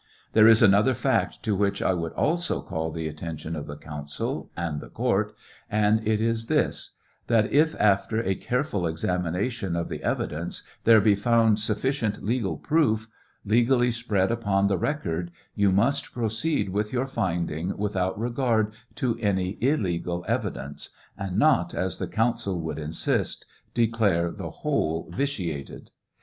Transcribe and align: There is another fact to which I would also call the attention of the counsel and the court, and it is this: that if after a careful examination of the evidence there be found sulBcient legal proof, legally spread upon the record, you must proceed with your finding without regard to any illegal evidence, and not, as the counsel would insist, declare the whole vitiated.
There 0.33 0.47
is 0.47 0.63
another 0.63 0.95
fact 0.95 1.43
to 1.43 1.55
which 1.55 1.79
I 1.79 1.93
would 1.93 2.13
also 2.13 2.63
call 2.63 2.89
the 2.89 3.07
attention 3.07 3.55
of 3.55 3.67
the 3.67 3.77
counsel 3.77 4.49
and 4.57 4.81
the 4.81 4.89
court, 4.89 5.35
and 5.69 6.01
it 6.07 6.19
is 6.19 6.47
this: 6.47 6.95
that 7.27 7.53
if 7.53 7.75
after 7.79 8.19
a 8.19 8.33
careful 8.33 8.87
examination 8.87 9.75
of 9.75 9.89
the 9.89 10.01
evidence 10.01 10.63
there 10.85 10.99
be 11.01 11.13
found 11.13 11.57
sulBcient 11.57 12.23
legal 12.23 12.57
proof, 12.57 13.09
legally 13.45 13.91
spread 13.91 14.31
upon 14.31 14.65
the 14.65 14.77
record, 14.79 15.29
you 15.53 15.71
must 15.71 16.13
proceed 16.13 16.69
with 16.69 16.91
your 16.91 17.05
finding 17.05 17.77
without 17.77 18.19
regard 18.19 18.73
to 18.95 19.19
any 19.19 19.55
illegal 19.61 20.25
evidence, 20.27 20.89
and 21.15 21.37
not, 21.37 21.75
as 21.75 21.99
the 21.99 22.07
counsel 22.07 22.59
would 22.59 22.79
insist, 22.79 23.45
declare 23.75 24.31
the 24.31 24.49
whole 24.49 25.07
vitiated. 25.11 25.91